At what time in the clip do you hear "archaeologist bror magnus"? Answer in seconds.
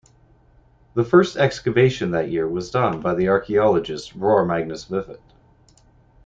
3.27-4.85